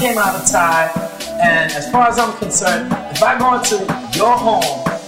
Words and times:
came 0.00 0.16
out 0.16 0.34
of 0.34 0.48
tie. 0.50 0.88
And 1.42 1.70
as 1.72 1.90
far 1.90 2.08
as 2.08 2.18
I'm 2.18 2.32
concerned, 2.38 2.90
if 3.12 3.22
I 3.22 3.38
go 3.38 3.54
into 3.60 3.76
your 4.16 4.32
home 4.32 4.64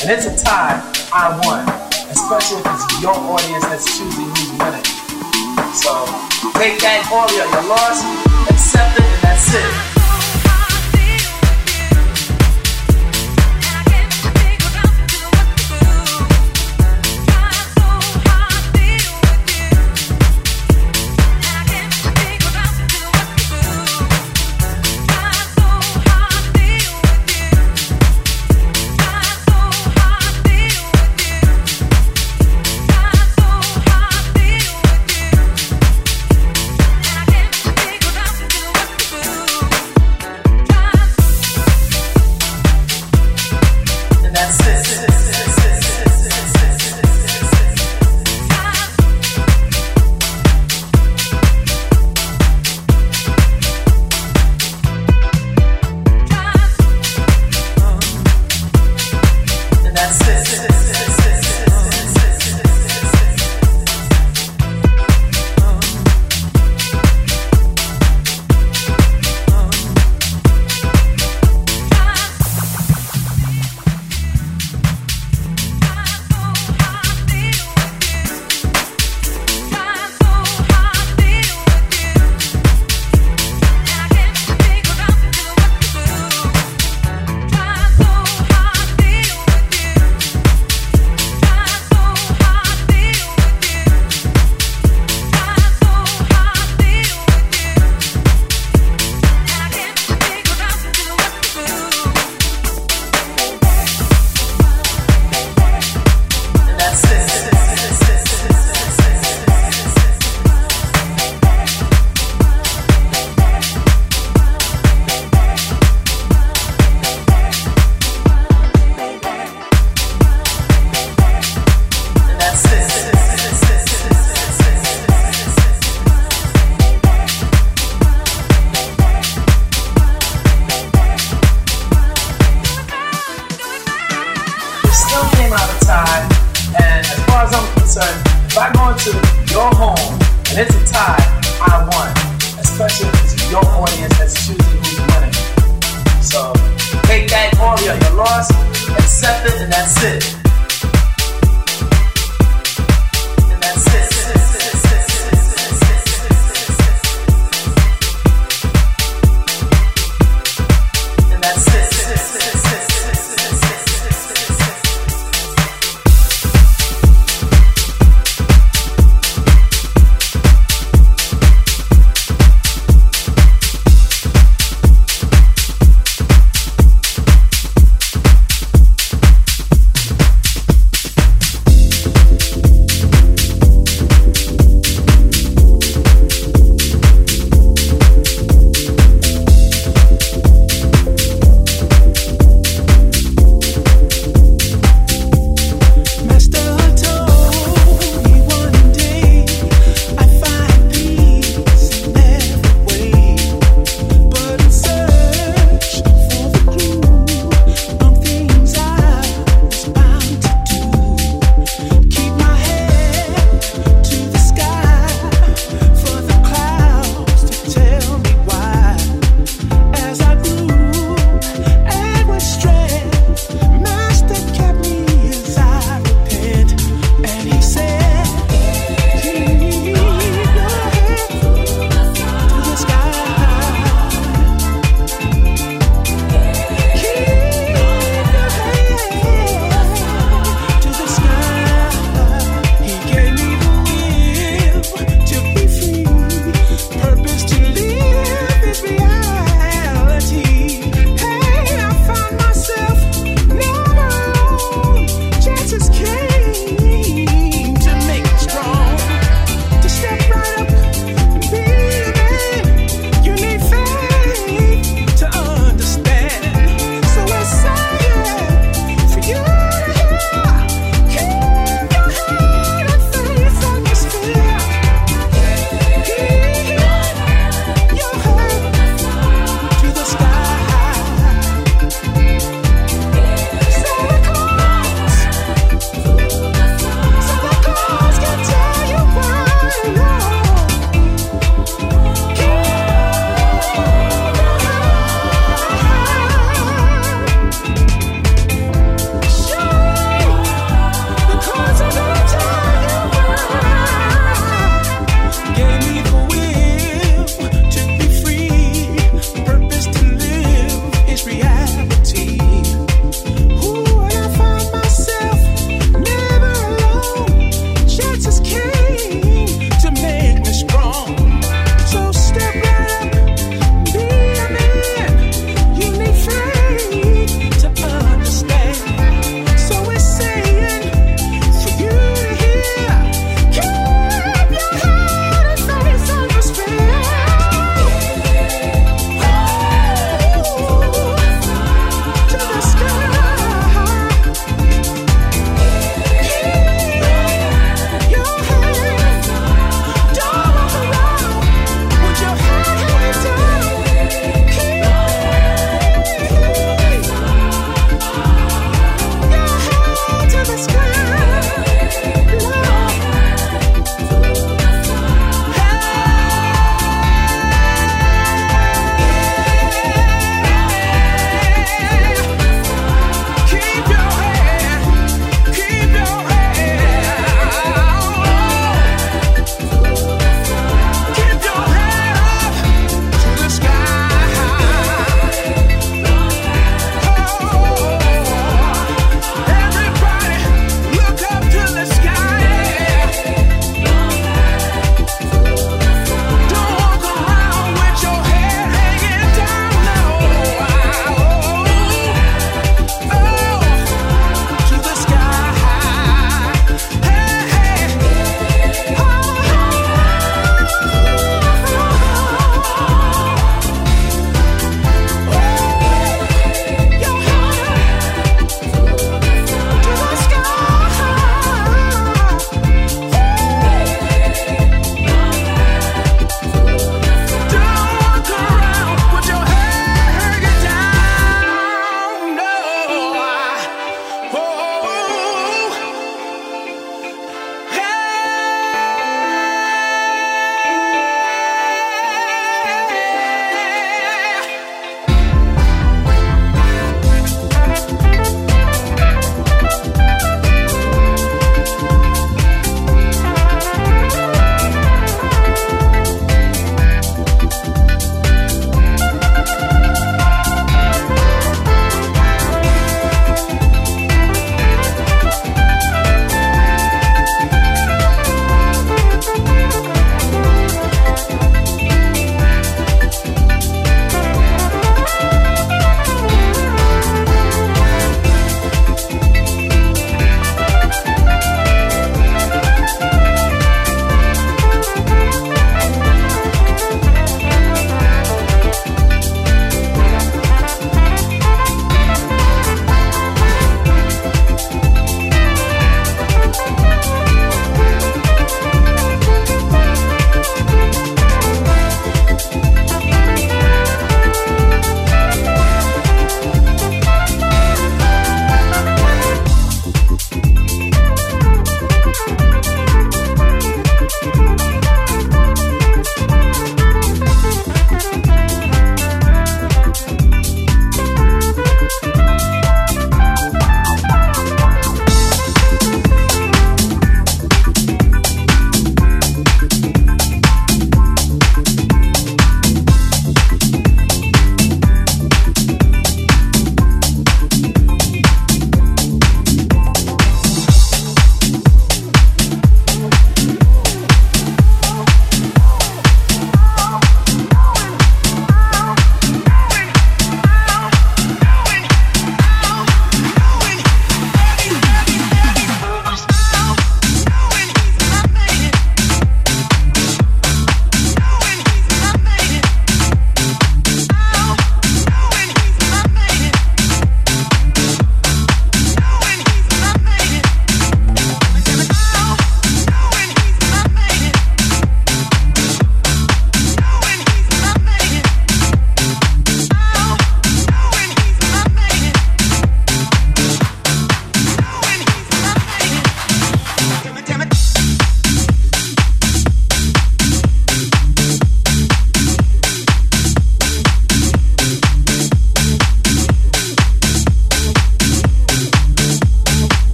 and 0.00 0.10
it's 0.10 0.26
a 0.26 0.36
tie, 0.44 0.78
I 1.12 1.34
won. 1.42 1.66
Especially 2.08 2.58
if 2.62 2.66
it's 2.70 3.02
your 3.02 3.14
audience 3.14 3.64
that's 3.66 3.98
choosing 3.98 4.30
who's 4.30 4.52
winning. 4.62 4.86
So 5.74 6.06
take 6.54 6.78
that 6.86 7.02
all 7.10 7.26
your, 7.34 7.50
your 7.50 7.66
loss, 7.68 7.98
accept 8.48 8.98
it, 8.98 9.04
and 9.04 9.22
that's 9.22 9.54
it. 9.54 9.95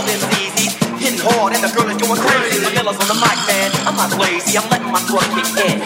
All 0.00 0.08
them 0.08 0.32
easy. 0.40 0.72
Hitting 0.96 1.20
hard 1.20 1.52
and 1.52 1.60
the 1.60 1.68
girl 1.76 1.88
is 1.92 2.00
going 2.00 2.16
crazy. 2.16 2.56
Manila's 2.64 2.96
on 2.96 3.08
the 3.08 3.18
mic, 3.20 3.36
man. 3.44 3.68
I'm 3.84 3.96
not 3.96 4.08
lazy. 4.16 4.56
I'm 4.56 4.64
letting 4.72 4.88
my 4.88 5.00
throat 5.04 5.28
kick 5.36 5.48
in. 5.60 5.76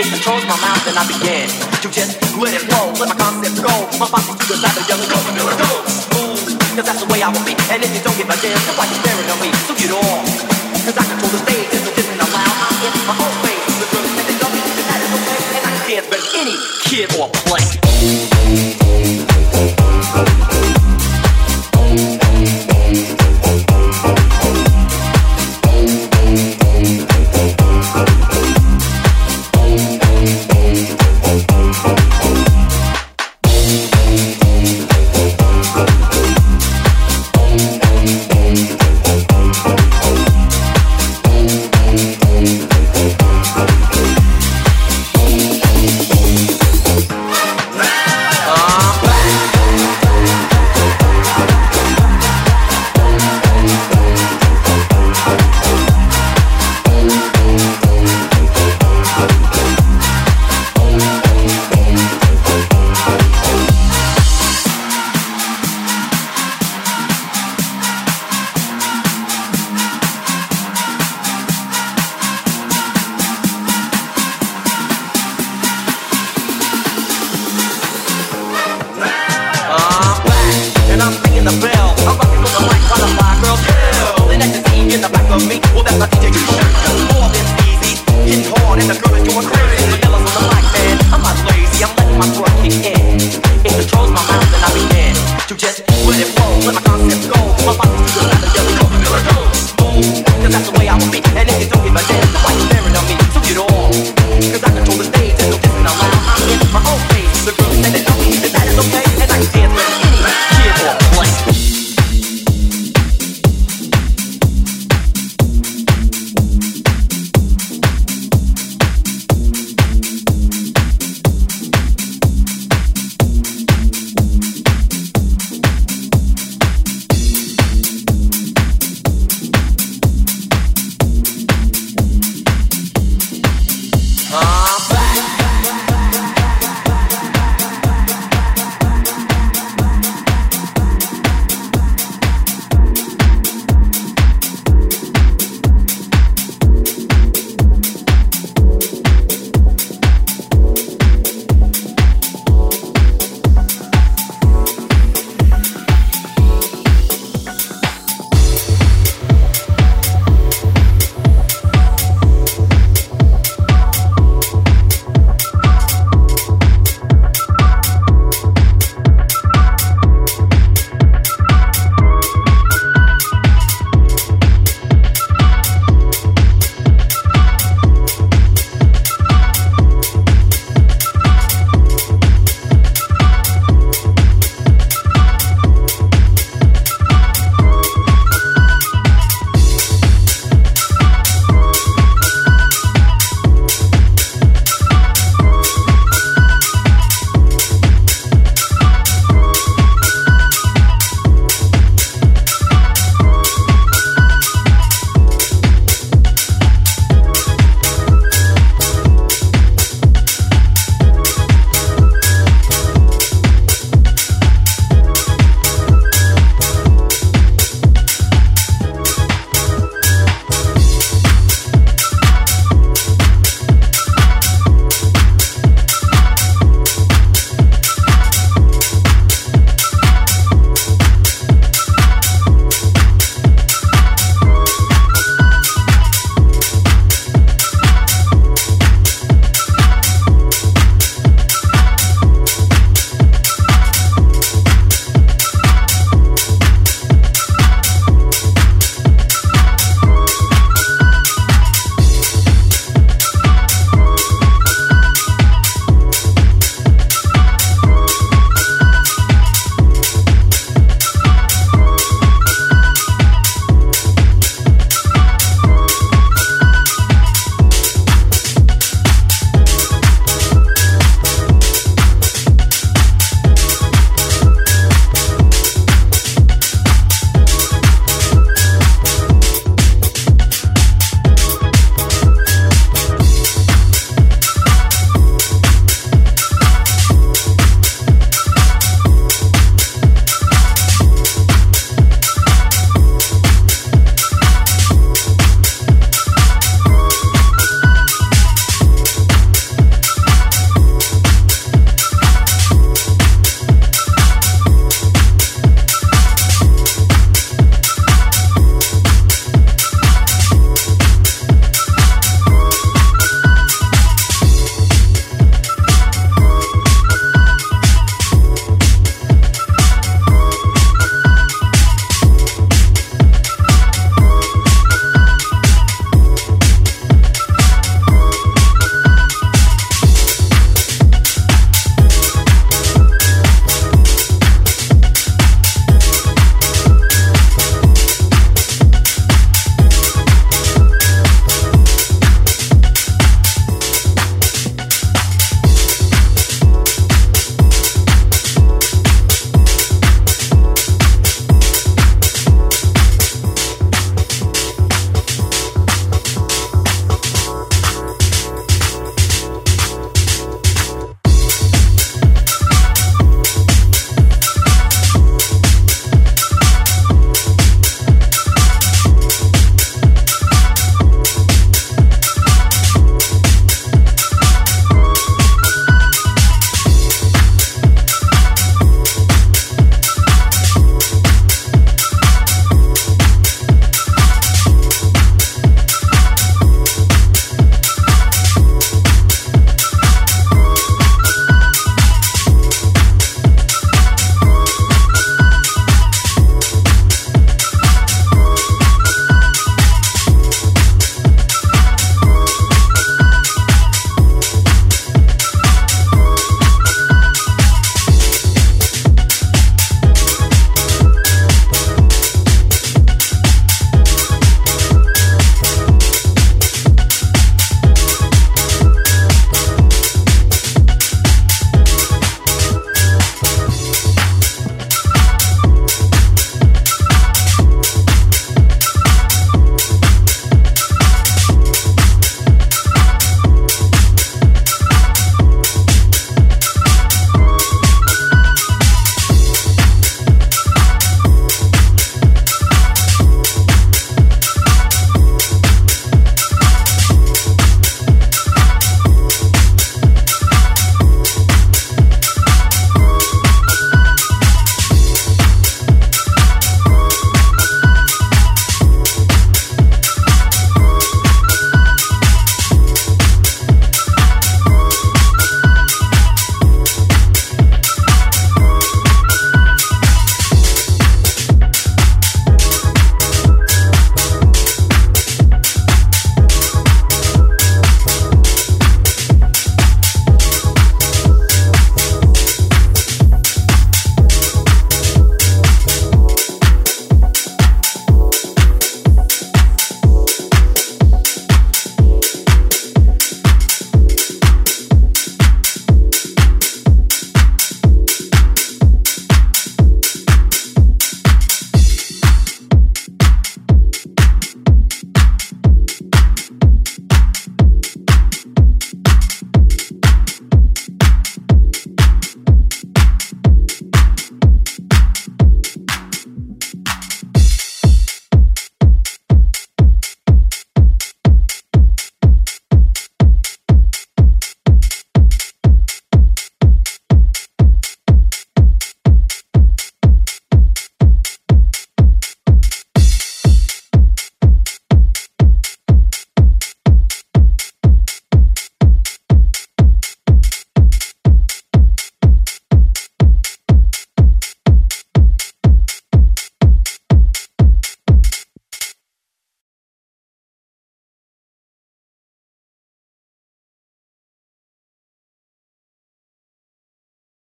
It 0.00 0.06
controls 0.08 0.44
my 0.48 0.56
mouth 0.64 0.84
and 0.88 0.96
I 0.96 1.04
begin 1.04 1.48
to 1.84 1.88
just 1.92 2.16
let 2.40 2.56
it 2.56 2.64
flow. 2.64 2.88
Let 2.96 3.12
my 3.12 3.18
concept 3.20 3.60
go. 3.60 3.74
My 4.00 4.08
body's 4.08 4.40
to 4.40 4.44
the 4.48 4.56
side 4.56 4.76
of 4.80 4.88
and 4.88 5.08
go. 5.12 5.16
Vanilla 5.28 5.54
go. 5.60 5.72
Smooth. 5.84 6.56
Cause 6.72 6.86
that's 6.88 7.00
the 7.04 7.08
way 7.12 7.20
I 7.20 7.28
will 7.28 7.44
be. 7.44 7.52
And 7.68 7.84
if 7.84 7.90
you 7.92 8.00
don't 8.00 8.16
dance, 8.16 8.40
it's 8.40 8.78
like 8.80 8.88
you're 8.88 9.02
staring 9.04 9.28
at 9.28 9.38
me. 9.44 9.48
So 9.68 9.72
get 9.76 9.92
off. 9.92 10.24
Cause 10.88 10.96
I 10.96 11.04
control 11.04 11.32
the 11.36 11.40
stage. 11.44 11.68
It's 11.76 11.84
a 11.84 11.92
different 11.92 12.20
allowed. 12.24 12.56
I'm 12.64 12.80
in 12.80 12.92
my 13.04 13.16
own 13.20 13.34
face. 13.44 13.64
The 13.76 13.86
say 13.92 14.24
they 14.24 14.36
love 14.40 14.52
me. 14.56 14.60
And 14.64 14.86
that 14.88 15.00
is 15.04 15.12
okay. 15.20 15.40
And 15.52 15.62
I 15.68 15.70
can 15.76 15.84
dance 15.84 16.08
better 16.08 16.24
than 16.24 16.48
any 16.48 16.56
kid 16.88 17.08
or 17.20 17.28
play. 17.44 17.59